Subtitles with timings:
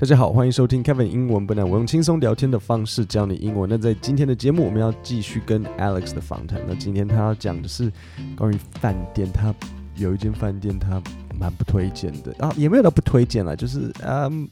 [0.00, 1.66] 大家好，欢迎收听 Kevin 英文不难。
[1.66, 3.68] 我用轻松聊天的方式教你英文。
[3.68, 6.60] 那在今天的节目，我们要继续跟 Alex 的访谈。
[6.68, 7.90] 那今天他要讲的是
[8.36, 9.54] 关于饭店，他
[9.96, 11.02] 有一间饭店他
[11.38, 14.48] 蛮不推荐的啊，也没有到不推荐了，就是嗯。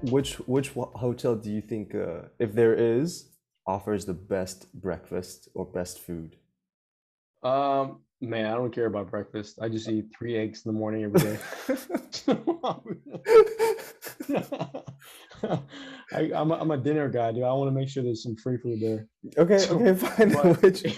[0.00, 3.24] Which which hotel do you think, uh, if there is,
[3.64, 6.36] offers the best breakfast or best food?
[7.42, 9.58] Um, man, I don't care about breakfast.
[9.60, 11.38] I just eat three eggs in the morning every day.
[16.12, 17.44] I, am a, I'm a dinner guy, dude.
[17.44, 19.06] I want to make sure there's some free food there.
[19.36, 20.30] Okay, so, okay, fine.
[20.60, 20.84] Which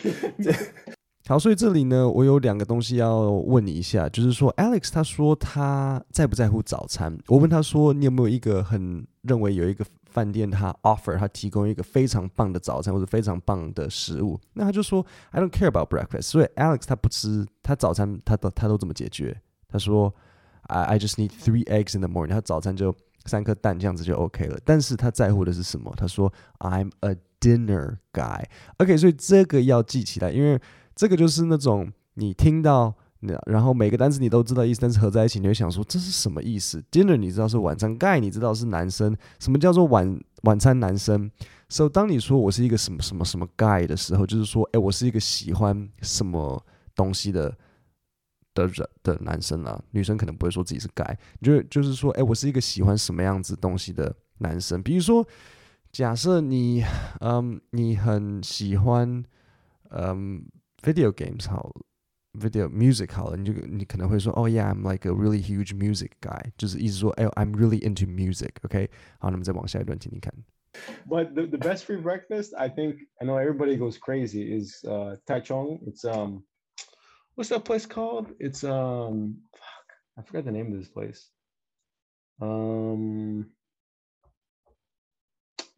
[1.26, 7.16] 好，所以这里呢，我有两个东西要问你一下，就是说，Alex 他说他在不在乎早餐？
[7.28, 9.84] 我问他说，你有没有一个很认为有一个
[10.15, 14.39] 饭店他 offer 他提供一个非常棒的早餐或者非常棒的食物？
[14.53, 16.21] 那他就说，I don't care about breakfast。
[16.21, 19.39] 所以 Alex 他不吃，他早餐他都他都怎么解决？
[19.67, 20.13] 他说
[20.67, 22.29] ，I I just need three eggs in the morning。
[22.29, 24.57] 他早餐就三颗蛋这样子就 OK 了。
[24.63, 25.93] 但是他在乎的是什么？
[25.97, 28.45] 他说，I'm a dinner guy。
[28.77, 30.59] OK，所以这个要记起来，因为。
[30.97, 32.95] 这个就是那种你听到，
[33.45, 41.31] 然后每个单词你都知道意思，但是合在一起你会想说这是什么意思？Dinner 你知道是晚餐，Guy 你知道是男生，什么叫做晚晚餐男生
[41.69, 46.63] ？So 当你说我是一个什么什么什么 Guy 的时候，就是说，哎，我是一个喜欢什么
[46.95, 47.55] 东西的
[48.53, 49.81] 的人的男生啊。
[49.91, 54.83] 女生可能不会说自己是 Guy，就就是说，哎，我是一个喜欢什么样子东西的男生。
[54.83, 55.25] 比如说，
[55.91, 56.83] 假设你，
[57.19, 59.23] 嗯，你很喜欢，
[59.89, 60.45] 嗯。
[60.83, 61.71] video games 好
[62.34, 68.88] ，video music 好了，你就你可能会说，哦、oh,，Yeah，I'm like a really huge music guy，就是意思说，哎、I'm really into music，OK，、okay?
[69.18, 70.32] 好，那么再往下一段听听看。
[71.08, 75.80] But the, the best free breakfast, I think, I know everybody goes crazy, is uh, Taichung.
[75.86, 76.44] It's um,
[77.34, 78.28] what's that place called?
[78.38, 81.28] It's um, fuck, I forgot the name of this place.
[82.40, 83.50] Um,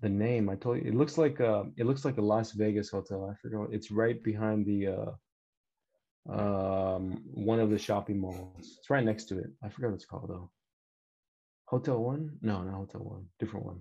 [0.03, 0.51] the name.
[0.51, 3.31] I told you it looks like a it looks like a Las Vegas hotel.
[3.31, 3.73] I forgot.
[3.73, 5.13] It's right behind the uh
[6.30, 8.78] um one of the shopping malls.
[8.80, 9.50] It's right next to it.
[9.64, 10.50] I forgot what it's called though.
[11.66, 12.38] Hotel One?
[12.42, 13.26] No, not Hotel One.
[13.40, 13.80] Different one.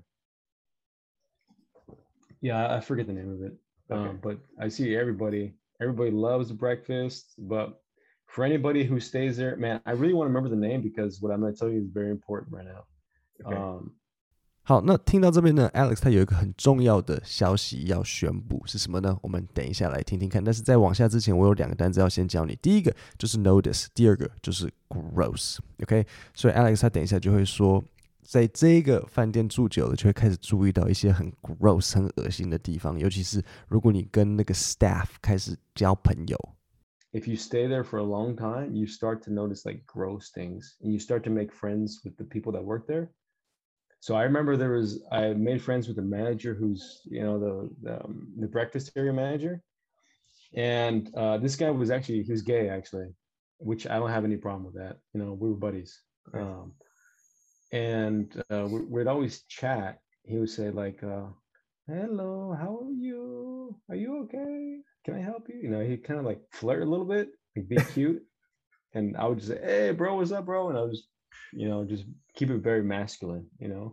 [2.41, 3.55] Yeah, I forget the name of it.
[3.91, 4.09] Okay.
[4.11, 5.55] Um, but I see everybody.
[5.81, 7.81] Everybody loves breakfast, but
[8.27, 11.33] for anybody who stays there, man, I really want to remember the name because what
[11.33, 12.85] I'm going to tell you is very important right now.
[13.45, 13.57] Okay.
[13.57, 13.93] Um,
[14.69, 19.17] 好，那听到这边呢，Alex 他有一个很重要的消息要宣布，是什么呢？
[19.23, 20.43] 我们等一下来听听看。
[20.43, 22.59] 但是在往下之前，我有两个单词要先教你。
[22.61, 25.59] 第一个就是 notice，第二个就是 gross。
[25.85, 26.05] OK，
[26.35, 27.81] 所以 Alex 他等一下就会说，
[28.25, 36.37] 在这个饭店住久了，就会开始注意到一些很 gross、很恶心的地方，尤其是如果你跟那个 staff 开始交朋友。
[37.13, 40.91] If you stay there for a long time, you start to notice like gross things, and
[40.91, 43.11] you start to make friends with the people that work there.
[44.07, 47.71] So I remember there was I made friends with the manager who's you know the
[47.83, 49.61] the, um, the breakfast area manager,
[50.55, 53.09] and uh, this guy was actually he was gay actually,
[53.59, 54.99] which I don't have any problem with that.
[55.13, 56.01] You know we were buddies,
[56.35, 56.75] um,
[57.73, 59.99] and uh, we, would always chat.
[60.23, 61.27] He would say like, uh,
[61.89, 63.77] "Hello, how are you?
[63.91, 64.77] Are you okay?
[65.05, 67.69] Can I help you?" You know he'd kind of like flirt a little bit, like
[67.69, 68.23] be cute,
[68.95, 71.09] and I would just say, "Hey, bro, what's up, bro?" And I was
[71.53, 72.05] you know, just
[72.35, 73.93] keep it very masculine, you know.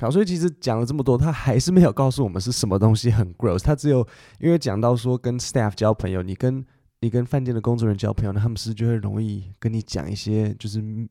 [0.00, 3.62] 好，所以其实讲了这么多，他还是没有告诉我们是什么东西很 gross。
[3.62, 4.06] 他只有
[4.38, 6.64] 因为讲到说跟 staff 交朋友，你跟
[7.02, 11.08] 你跟饭店的工作人员交朋友，那他们是就会容易跟你讲一些就是嗯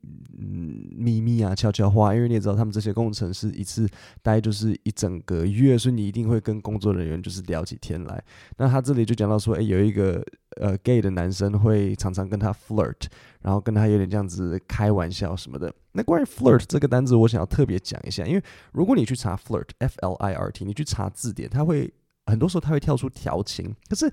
[0.95, 3.89] 秘密啊、悄悄话，因为你也知道他们这些工程师一次
[4.21, 8.23] 待就是一整个月，所以你一定会跟工作人员就是聊起天来。
[8.57, 10.23] 那他这里就讲到说，哎，有一个
[10.61, 13.07] 呃 gay 的男生会常常跟他 flirt，
[13.41, 15.73] 然后跟他有点这样子开玩笑什么的。
[15.93, 21.91] 那关于 flirt 这个单词，我想要特别讲一下，因为如果你去查 flirt，f l i r t，你去查字典，它会
[22.27, 24.07] 很多时候它会跳出调情，可是。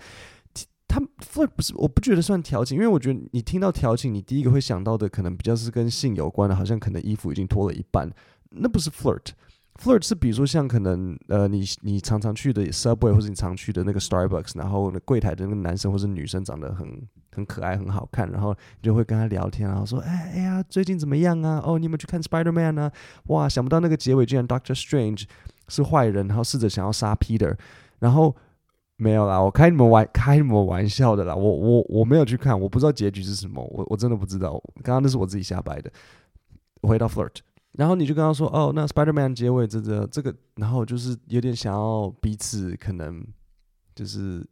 [0.97, 8.11] 他 flirt 不是，我不觉得算调情，因为我觉得你听到调情，你第一个会想到的可能比较是跟性有关的，好像可能衣服已经脱了一半，
[8.49, 9.27] 那不是 flirt。
[9.79, 21.61] flirt 是比如说像可能呃你你常常去的 subway 或者你常去的那个 Starbucks，然后柜台的那个男生或者女生长得很很可爱很好看，然后你就会跟他聊天，然后说哎哎呀最近怎么样啊？
[21.63, 22.91] 哦你有没有去看 Spider Man 啊？
[23.27, 25.25] 哇想不到那个结尾居然 Doctor Strange
[25.69, 27.55] 是坏人，然后试着想要杀 Peter，
[27.99, 28.35] 然后。
[28.97, 31.35] 没有啦，我开你们玩开你们玩笑的啦。
[31.35, 34.53] 我我我没有去看，我不知道结局是什么，我我真的不知道。
[34.83, 35.91] 刚刚那是我自己瞎掰的。
[36.83, 37.39] 回到 flirt，
[37.73, 43.27] 然后你就跟他说，哦，那 Spider Man 结尾这个这个，然后就是有点想要彼此可能
[43.95, 44.47] 就是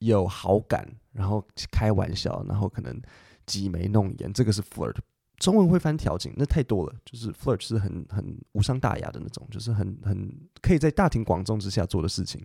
[0.00, 3.00] 有好感，然后开玩笑，然后可能
[3.46, 4.96] 挤眉弄眼，这个是 flirt。
[5.38, 6.92] 中文会翻调情，那太多了。
[7.04, 12.42] 就是 flirt 是很很无伤大雅的那种，就是很很可以在大庭广众之下做的事情。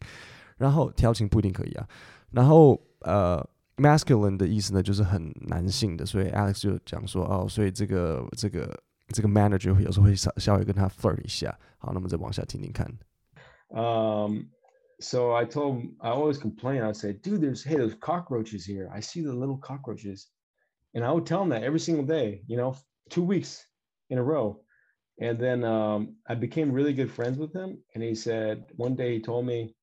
[0.57, 1.89] 然后调情不一定可以啊。
[2.31, 3.43] 然后呃，
[3.77, 11.59] masculine 的意思呢，就是很男性的，所以 Alex 就讲说哦，所以这个这个这个 manager 会有时候会稍稍微跟他 flirt 一下。
[11.79, 12.87] 好，那么再往下听听看。
[13.71, 14.49] Um,
[14.99, 16.83] so I told him, I always complain.
[16.83, 18.89] I would say, dude, there's, hey, there's cockroaches here.
[18.93, 20.27] I see the little cockroaches.
[20.95, 22.75] And I would tell him that every single day, you know,
[23.11, 23.65] two weeks
[24.09, 24.63] in a row.
[25.21, 27.79] And then um, I became really good friends with him.
[27.95, 29.75] And he said, one day he told me,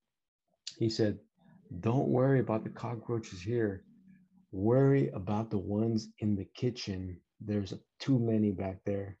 [0.80, 1.18] he said,
[1.80, 3.82] don't worry about the cockroaches here.
[4.52, 7.20] Worry about the ones in the kitchen.
[7.40, 9.16] There's too many back there.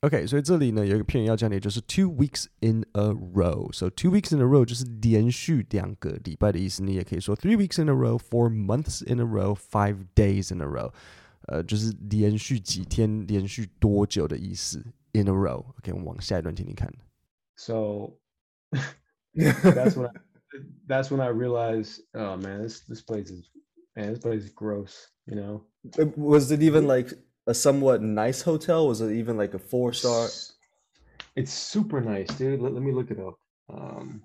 [0.00, 6.82] OK，所以这里呢有一个片语要教你，就是 two weeks in a row。So two weeks in a row 就是连续两个礼拜的意思。
[6.82, 10.92] 你也可以说 three weeks in a row, four months in a row, five days in a row。
[11.46, 14.84] 呃，就是连续几天、连续多久的意思。
[15.12, 16.92] In a row。OK，我们往下一段听听看。
[17.56, 18.18] So
[19.34, 20.12] that's when I,
[20.85, 23.49] that's when I realized, oh man, this this place is
[23.95, 25.07] man, this place is gross.
[25.25, 25.65] You know,
[26.15, 27.13] Was it even like
[27.47, 28.87] a somewhat nice hotel?
[28.87, 30.27] Was it even like a four star?
[31.35, 32.61] It's super nice, dude.
[32.61, 33.35] Let, let me look it up.
[33.69, 34.23] Um,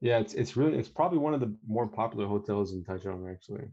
[0.00, 3.68] yeah, it's it's really it's probably one of the more popular hotels in Taichung actually.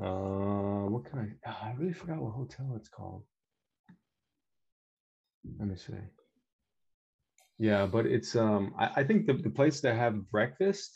[0.00, 1.48] Uh, what can I?
[1.48, 3.24] ah, I really forgot what hotel it's called.
[5.58, 5.94] Let me see.
[7.59, 10.91] Yeah, but it's um I, I think the, the place that have breakfast,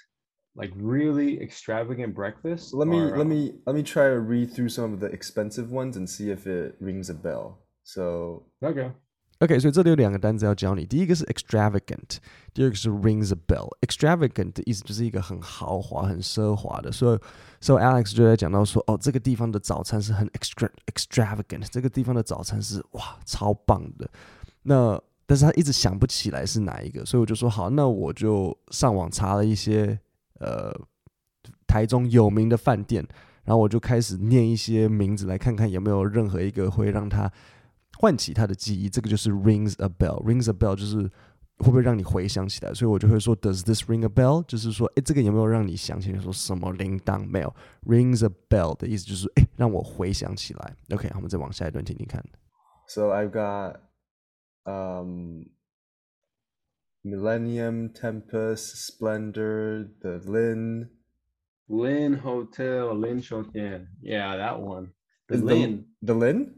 [0.56, 2.74] like really extravagant breakfast.
[2.74, 5.08] Let me are, let um, me let me try to read through some of the
[5.08, 7.60] expensive ones and see if it rings a bell.
[7.84, 8.92] So Okay.
[9.40, 12.18] OK，所以这里有两个单词要教你，第一个是 extravagant，
[12.56, 17.20] 第二个是 rings a bell。extravagant 的意思就是一个很豪华、很奢华的，所以，
[17.62, 24.10] so Alex 就在讲到说，哦，这个地方的早餐是很 extra extravagant，这个地方的早餐是哇超棒的。
[24.64, 25.00] 那
[25.33, 29.99] 但是他一直想不起来是哪一个，所以我就说好，那我就上网查了一些
[30.41, 30.71] 呃
[31.67, 33.03] 台中有名的饭店，
[33.43, 37.33] 然后我就开始念一些名字来看看有没有任何一个会让他
[37.99, 40.23] 唤起他的记忆，这个就是 rings a bell。
[40.23, 41.11] rings a bell 就是
[41.61, 44.45] 会不会让你回想起来，所以我就会说 Does this ring a bell？
[44.47, 46.21] 就是说，哎，这个有没有让你想起来？
[46.21, 47.55] 说什么铃铛没有
[47.87, 50.77] ？rings a bell 的意思就是，哎，让我回想起来。
[50.91, 52.23] OK，我们再往下一段听听看。
[52.87, 53.77] so I've got
[54.67, 55.47] um
[57.05, 60.89] Millennium, Tempus, Splendor, the Lin.
[61.69, 63.87] Lin Hotel, Lin Shoten.
[64.01, 64.93] Yeah, that one.
[65.29, 65.87] The Is the- Lin.
[66.03, 66.55] The Lin?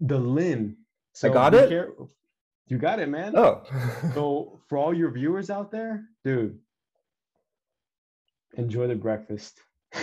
[0.00, 0.76] The Lin.
[1.22, 1.68] got it?
[1.68, 1.92] care-
[2.68, 3.36] You got it, man.
[3.36, 3.62] Oh.
[4.14, 6.58] So for all your viewers out there, dude,
[8.56, 9.60] enjoy the breakfast.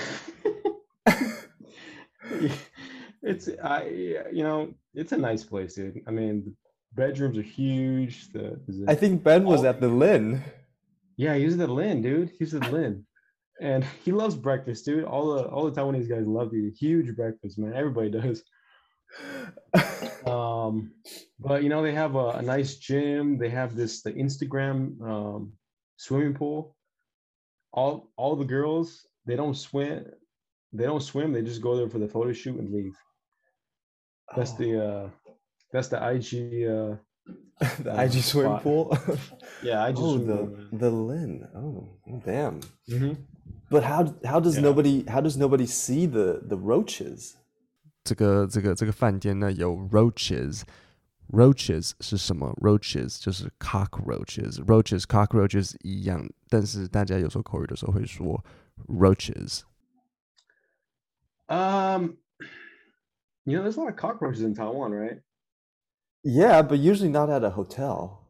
[3.23, 3.83] it's I
[4.31, 6.01] you know it's a nice place, dude.
[6.07, 6.53] I mean, the
[6.93, 8.31] bedrooms are huge.
[8.33, 9.67] The, a- I think Ben was Oh.
[9.69, 10.43] at the Lin.
[11.17, 12.31] yeah, he's at the Lin, dude.
[12.39, 13.05] He's the Lin,
[13.59, 15.03] and he loves breakfast, dude.
[15.05, 17.73] All the all the Taiwanese guys love the huge breakfast, man.
[17.73, 18.43] Everybody does.
[20.25, 20.91] Um,
[21.39, 23.37] but you know they have a, a nice gym.
[23.37, 25.53] They have this the Instagram um,
[25.97, 26.75] swimming pool.
[27.73, 30.05] All all the girls they don't swim.
[30.73, 31.33] They don't swim.
[31.33, 32.95] They just go there for the photo shoot and leave.
[34.35, 35.09] That's the uh,
[35.72, 36.68] that's the IG.
[36.68, 36.96] Uh,
[37.82, 38.62] the uh, IG swimming spot.
[38.62, 38.98] pool.
[39.62, 39.96] yeah, IG.
[39.98, 40.68] oh, swimming the pool, man.
[40.78, 41.48] the Lin.
[41.54, 42.60] Oh, oh, damn.
[42.88, 43.16] Mhm.
[43.70, 44.62] But how how does Yeah.
[44.62, 47.34] nobody how does nobody see the the roaches?
[48.04, 52.54] 这个这个这个饭店呢有 roaches。roaches 是什么？
[52.62, 58.44] roaches 就是 cockroaches，roaches cockroaches 一样，但是大家有时候口语的时候会说
[58.86, 59.62] roaches。
[61.48, 62.18] Um,
[63.44, 65.18] you know, there's a lot of cockroaches in Taiwan, right?
[66.23, 68.27] Yeah, but usually not at a hotel.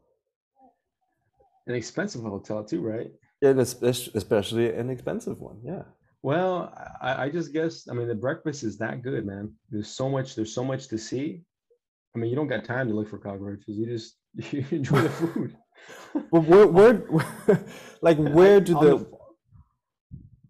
[1.66, 3.10] An expensive hotel too, right?
[3.42, 5.60] And especially especially an expensive one.
[5.62, 5.82] Yeah.
[6.22, 9.52] Well, I, I just guess I mean the breakfast is that good, man.
[9.70, 10.34] There's so much.
[10.34, 11.42] There's so much to see.
[12.14, 13.76] I mean, you don't got time to look for cockroaches.
[13.76, 14.16] You just
[14.52, 15.56] you enjoy the food.
[16.30, 17.64] Well, where where
[18.02, 19.06] like where do the,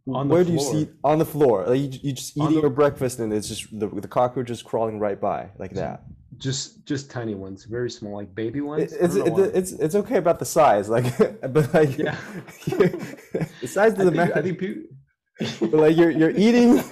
[0.09, 1.65] on the where do you see on the floor?
[1.67, 4.61] Like you, you just eating the- your breakfast and it's just the the cockroach is
[4.63, 6.05] crawling right by like that
[6.42, 8.94] just just tiny ones, very small, like baby It- ones.
[8.94, 9.60] I it's don't know it, why.
[9.60, 11.06] it's it's okay about the size, like
[11.54, 12.16] but like Yeah.
[13.62, 14.36] the size I doesn't think, matter.
[14.38, 14.84] I think people.
[15.72, 16.82] but like you're you're eating.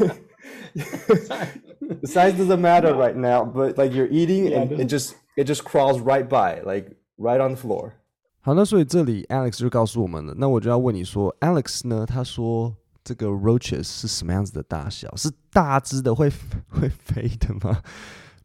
[0.76, 5.16] the size doesn't matter right now, but like you're eating Yeah, and it it just
[5.38, 7.94] it just crawls right by, like right on the floor.
[8.42, 10.36] 好，那所以这里 Alex 就告诉我们了。
[10.38, 12.06] 那我就要问你说，Alex 呢？
[12.06, 15.14] 他说 这个 roaches 是什么样子的大小？
[15.16, 16.30] 是大只的会
[16.70, 17.82] 会飞的吗？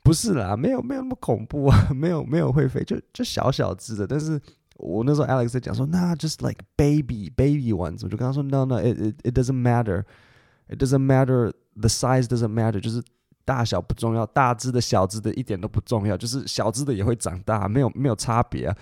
[0.06, 4.06] 不是啦，没有没有那么恐怖啊，没有没有会飞，就就小小只的。
[4.06, 4.40] 但是
[4.76, 11.52] 我那时候 Alex 在讲说，那 just like baby baby ones，我就跟他说，no no it it it doesn't matter，it doesn't matter
[11.76, 13.02] the size doesn't matter，就是
[13.46, 18.78] 大小不重要，大只的小只的一点都不重要，就是小只的也会长大，没有没有差别啊。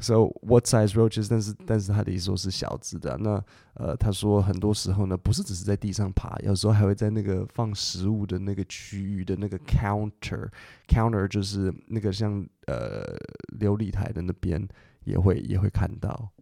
[0.00, 1.28] So what size roaches？
[1.30, 3.16] 但是但是他的意思说是小只的。
[3.18, 3.42] 那
[3.74, 13.04] 呃，他说很多时候呢，不是只是在地上爬，有时候还会在那个放食物的那个区域的那个 counter，counter 就是那个像呃
[13.60, 14.66] 琉璃台的那边
[15.04, 16.32] 也会也会看到。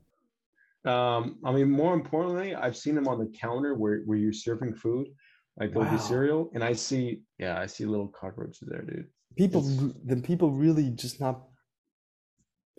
[0.84, 4.74] Um, I mean, more importantly, I've seen them on the counter where, where you're serving
[4.74, 5.08] food,
[5.54, 6.08] like there'll be Wow.
[6.08, 9.06] cereal, and I see, yeah, I see little cockroaches there, dude.
[9.36, 11.42] People, It's- r- then people really just not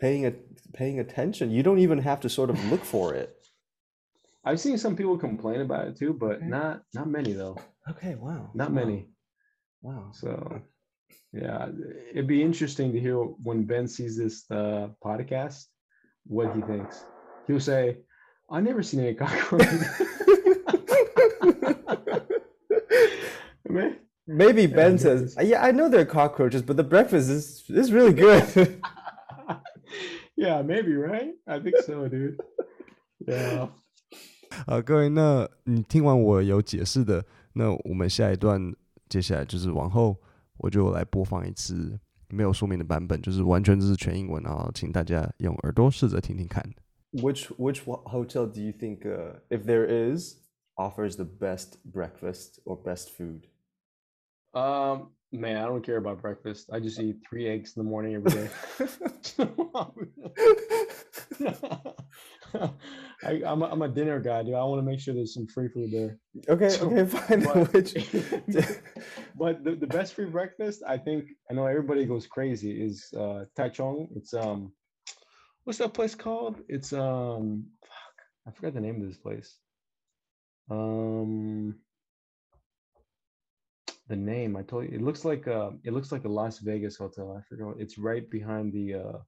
[0.01, 0.33] paying a,
[0.73, 1.51] paying attention.
[1.51, 3.35] You don't even have to sort of look for it.
[4.45, 6.47] I've seen some people complain about it too, but Okay.
[6.47, 7.57] not not many though,
[7.91, 8.51] Okay, wow.
[8.55, 9.09] not wow, many.
[9.83, 10.11] Wow.
[10.13, 10.63] So,
[11.33, 11.69] yeah,
[12.13, 15.67] it'd be interesting to hear when Ben sees this uh, podcast,
[16.27, 17.05] what he thinks.
[17.47, 17.99] He'll say,
[18.51, 19.85] "I never seen any cockroaches."
[24.27, 28.13] Maybe Ben Yeah, says, "Yeah, I know they're cockroaches, but the breakfast is is really
[28.13, 28.83] good."
[30.36, 31.36] yeah, maybe right.
[31.46, 32.38] I think so, dude.
[33.26, 33.70] Yeah.
[34.68, 38.76] 好，各位，那你听完我有解释的，那我们下一段
[39.10, 40.16] 接下来就是往后
[40.58, 42.00] 我就来播放一次
[42.30, 46.64] 没有说明的版本，就是完全就是全英文，然后请大家用耳朵试着听听看。
[47.14, 50.38] which which wa- hotel do you think, uh, if there is,
[50.76, 53.44] offers the best breakfast or best food?
[54.54, 56.71] Um, man, I don't care about breakfast.
[56.73, 58.49] I just eat three eggs in the morning every day.
[63.25, 64.55] I, I'm, a, I'm a dinner guy, dude.
[64.55, 66.19] I want to make sure there's some free food there.
[66.49, 67.43] okay, So, okay, fine.
[67.43, 67.73] but-
[69.37, 73.45] but the, the best free breakfast, I think, I know everybody goes crazy, is uh,
[73.59, 74.09] Taichung.
[74.17, 74.73] It's um,
[75.65, 76.57] what's that place called?
[76.69, 79.57] It's um, fuck, I forgot the name of this place.
[80.71, 81.77] Um,
[84.09, 86.97] the name I told you, it looks like uh, it looks like a Las Vegas
[86.97, 87.37] hotel.
[87.39, 87.77] I forgot.
[87.79, 89.19] It's right behind the uh,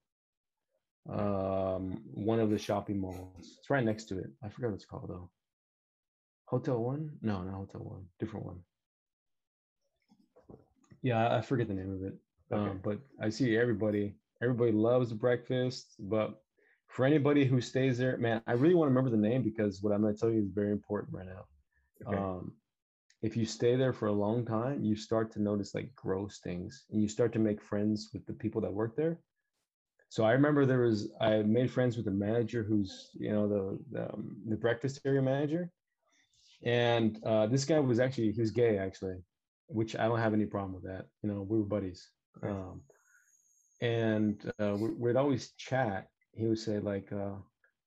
[1.09, 3.57] um, one of the shopping malls.
[3.59, 4.29] It's right next to it.
[4.43, 5.29] I forgot what it's called though.
[6.45, 7.11] Hotel One?
[7.21, 8.05] No, not Hotel One.
[8.19, 8.59] Different one.
[11.01, 12.15] Yeah, I- I forget the name of it.
[12.51, 12.69] Okay.
[12.71, 14.15] Um, but I see everybody.
[14.43, 15.95] Everybody loves breakfast.
[15.99, 16.41] But
[16.87, 19.93] for anybody who stays there, man, I really want to remember the name because what
[19.93, 21.45] I'm going to tell you is very important right now.
[22.07, 22.17] Okay.
[22.17, 22.53] Um,
[23.21, 26.85] if you stay there for a long time, you start to notice like gross things,
[26.91, 29.19] and you start to make friends with the people that work there.
[30.09, 33.79] So I remember there was I made friends with the manager who's you know the
[33.91, 35.71] the, um, the breakfast area manager,
[36.63, 39.17] and uh, this guy was actually he was gay actually,
[39.67, 41.05] which I don't have any problem with that.
[41.23, 42.09] You know we were buddies,
[42.43, 42.81] um,
[43.81, 46.07] and uh, we, we'd always chat.
[46.33, 47.35] He would say like, uh,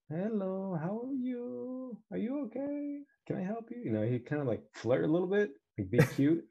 [0.08, 1.98] "Hello, how are you?
[2.10, 3.00] Are you okay?
[3.26, 5.90] Can I help you?" You know he kind of like flirt a little bit, like
[5.90, 6.44] be cute,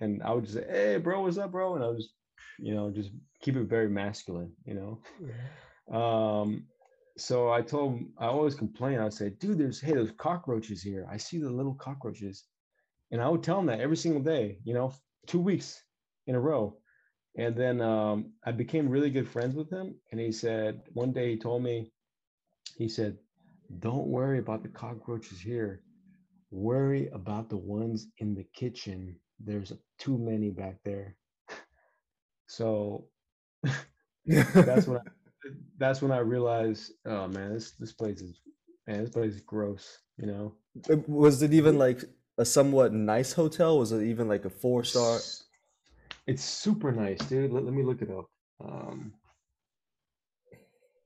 [0.00, 2.14] and I would just say, "Hey, bro, what's up, bro?" And I would just
[2.58, 5.96] you know just keep it very masculine, you know.
[5.96, 6.66] Um,
[7.16, 8.98] so I told him I always complain.
[9.00, 11.06] I say, dude, there's hey, there's cockroaches here.
[11.10, 12.44] I see the little cockroaches,
[13.10, 14.58] and I would tell him that every single day.
[14.64, 14.94] You know,
[15.26, 15.82] two weeks
[16.26, 16.76] in a row.
[17.36, 19.94] And then um, I became really good friends with him.
[20.10, 21.92] And he said one day he told me,
[22.78, 23.18] he said,
[23.80, 25.82] "Don't worry about the cockroaches here.
[26.50, 29.16] Worry about the ones in the kitchen.
[29.40, 31.16] There's too many back there."
[32.50, 33.04] So
[34.26, 35.02] that's when I,
[35.78, 38.40] that's when I realized, oh man, this this place is
[38.86, 39.98] man, this place is gross.
[40.16, 40.54] You know,
[41.06, 42.04] Was it even like
[42.38, 43.78] a somewhat nice hotel?
[43.78, 45.18] Was it even like a four star?
[46.26, 47.52] It's super nice, dude.
[47.52, 48.26] Let, let me look it up.
[48.64, 49.12] Um,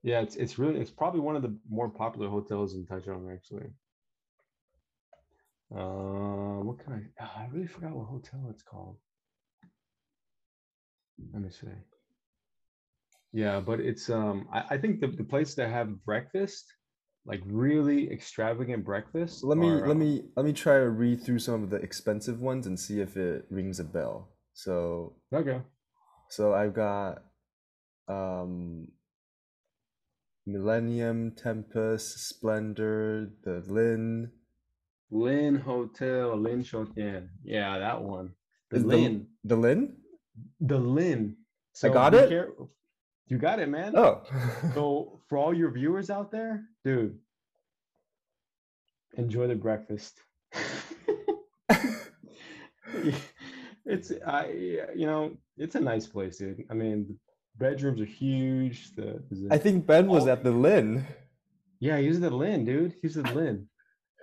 [0.03, 3.71] yeah, it's it's really it's probably one of the more popular hotels in Taichung actually.
[5.75, 7.23] Uh, what can I?
[7.25, 8.99] ah, I really forgot what hotel it's called.
[11.33, 11.69] Let me see.
[13.33, 16.65] Yeah, but it's um I, I think the, the place that have breakfast,
[17.25, 19.45] like really extravagant breakfast.
[19.45, 22.41] Let me are, let me let me try to read through some of the expensive
[22.41, 24.29] ones and see if it rings a bell.
[24.53, 25.63] So Okay.
[26.29, 27.23] so I've got
[28.09, 28.89] um
[30.47, 34.31] Millennium, Tempus, Splendor, the Lin.
[35.11, 37.29] Lin Hotel, Lin Shotian.
[37.45, 38.31] Yeah, that one.
[38.71, 39.27] The Is the- Lin.
[39.45, 39.97] The Lin?
[40.61, 41.37] The Lin.
[41.85, 42.29] I got it?
[42.29, 42.53] care-
[43.27, 43.95] You got it, man.
[43.97, 44.23] Oh.
[44.75, 47.19] So for all your viewers out there, dude,
[49.17, 50.19] enjoy the breakfast.
[53.87, 54.47] it's I
[54.95, 56.65] you know it's a nice place, dude.
[56.71, 57.17] I mean, the
[57.57, 58.95] bedrooms are huge.
[58.95, 61.07] The, a- I think Ben was at the Lin.
[61.81, 62.95] yeah, he's at the Lin, dude.
[63.03, 63.69] He's the Lin,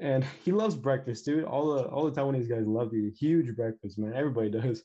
[0.01, 1.43] and he loves breakfast, dude.
[1.45, 4.13] All the all the Taiwanese guys love the huge breakfast, man.
[4.15, 4.83] Everybody does.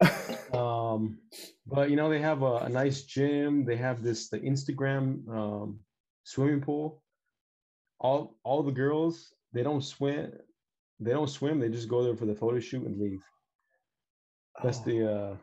[0.52, 1.18] Um,
[1.66, 3.64] but you know they have a, a nice gym.
[3.64, 5.80] They have this the Instagram um,
[6.24, 7.02] swimming pool.
[8.00, 10.32] All all the girls they don't swim.
[11.00, 11.58] They don't swim.
[11.60, 13.22] They just go there for the photo shoot and leave.
[14.62, 15.36] That's Oh, the uh,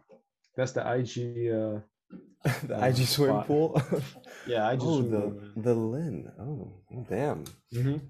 [0.56, 1.52] that's the IG.
[1.52, 1.80] Uh,
[2.68, 3.48] the uh, IG swimming spot.
[3.48, 3.82] pool.
[4.48, 4.80] yeah, IG.
[4.82, 6.32] oh, swimming the pool, the Lin.
[6.40, 7.44] Oh, oh, damn.
[7.74, 8.02] Mhm.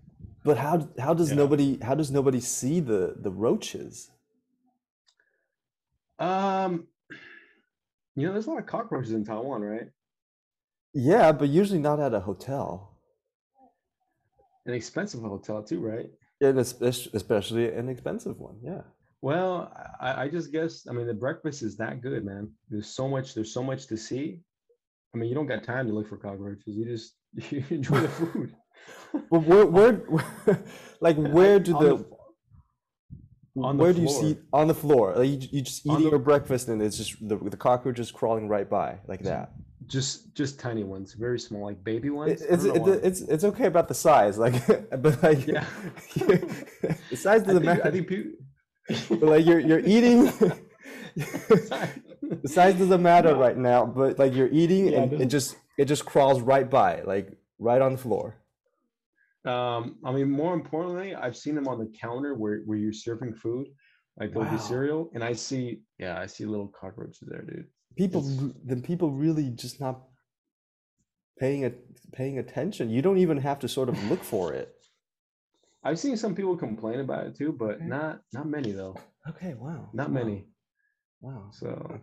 [0.44, 1.36] But how how does Yeah.
[1.38, 4.12] nobody how does nobody see the the roaches?
[6.20, 6.88] Um,
[8.16, 9.90] you know, there's a lot of cockroaches in Taiwan, right?
[10.94, 12.98] Yeah, but usually not at a hotel.
[14.66, 16.10] An expensive hotel too, right?
[16.42, 18.58] Especially especially an expensive one.
[18.62, 18.82] Yeah.
[19.28, 22.44] Well, I, I just guess I mean the breakfast is that good, man.
[22.70, 23.34] There's so much.
[23.34, 24.42] There's so much to see.
[25.16, 26.76] I mean, you don't got time to look for cockroaches.
[26.78, 27.14] You just
[27.52, 28.50] you enjoy the food.
[29.30, 29.96] Well, where where
[31.00, 32.06] like where do On the, the-
[33.70, 35.14] on the where do you see on the floor?
[35.16, 38.12] Like you, you just eating the- your breakfast and it's just the the cockroach is
[38.12, 39.52] crawling right by like that.
[39.88, 42.42] just just tiny ones, very small, like baby ones.
[42.42, 44.56] I it's don't it's it's okay about the size, like
[45.06, 45.66] but like Yeah.
[47.12, 47.86] the size doesn't matter.
[47.88, 48.32] I think people.
[49.10, 50.26] But like you're you're eating.
[51.16, 55.58] the size doesn't matter right now, but like you're eating Yeah, and it doesn't- just
[55.78, 58.36] it just crawls right by, like right on the floor.
[59.46, 63.34] Um, I mean, more importantly, I've seen them on the counter where, where you're serving
[63.36, 63.68] food,
[64.20, 64.56] like Wow.
[64.58, 67.68] cereal, and I see, yeah, I see little cockroaches there, dude.
[67.98, 70.02] People, It's- then people really just not
[71.40, 71.72] paying a,
[72.14, 72.90] paying attention.
[72.90, 74.74] You don't even have to sort of look for it.
[75.84, 77.86] I've seen some people complain about it too, but Okay.
[77.86, 78.96] not not many though,
[79.30, 79.90] Okay, wow.
[79.94, 80.48] not wow, many.
[81.22, 81.50] Wow.
[81.52, 82.00] So,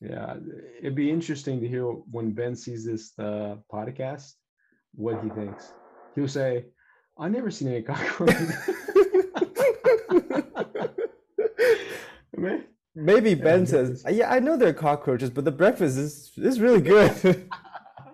[0.00, 0.36] yeah,
[0.80, 4.34] it'd be interesting to hear when Ben sees this uh, podcast,
[4.94, 5.72] what he thinks.
[6.14, 6.66] He'll say,
[7.18, 8.52] "I never seen any cockroaches."
[12.94, 16.80] Maybe Yeah, Ben says, "Yeah, I know they're cockroaches, but the breakfast is is really
[16.82, 17.50] good."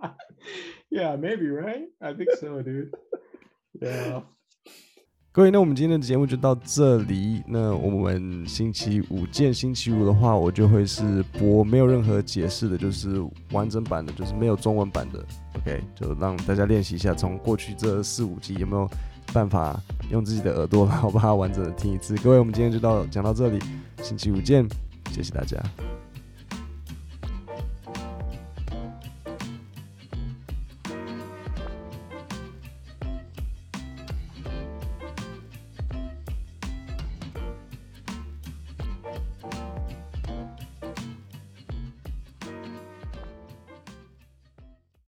[0.90, 1.86] yeah, maybe right.
[2.00, 2.94] I think so, dude.
[3.80, 4.22] Yeah.
[5.38, 7.40] 各位，那我们今天的节目就到这里。
[7.46, 9.54] 那我们星期五见。
[9.54, 15.24] 星期五的话，我就会是播没有任何解释的，就是完整版的，就是没有中文版的。
[15.54, 18.90] OK，就让大家练习一下，从过去这四五集有没有
[19.32, 22.16] 办法用自己的耳朵，然后把它完整的听一次。
[22.16, 23.60] 各位，我们今天就到讲到这里，
[24.02, 24.66] 星期五见，
[25.12, 25.56] 谢谢大家。